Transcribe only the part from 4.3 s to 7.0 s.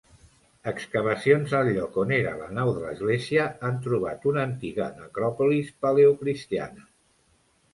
una antiga necròpolis paleocristiana.